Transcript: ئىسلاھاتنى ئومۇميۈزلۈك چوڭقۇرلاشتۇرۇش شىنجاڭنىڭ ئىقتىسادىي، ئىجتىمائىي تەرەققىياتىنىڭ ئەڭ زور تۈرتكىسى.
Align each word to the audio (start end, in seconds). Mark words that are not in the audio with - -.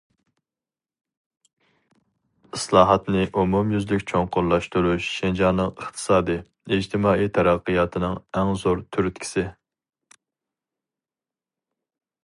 ئىسلاھاتنى 2.57 3.25
ئومۇميۈزلۈك 3.41 4.05
چوڭقۇرلاشتۇرۇش 4.13 5.09
شىنجاڭنىڭ 5.19 5.69
ئىقتىسادىي، 5.75 6.41
ئىجتىمائىي 6.79 7.31
تەرەققىياتىنىڭ 7.37 8.19
ئەڭ 8.41 8.55
زور 8.63 8.85
تۈرتكىسى. 8.97 9.47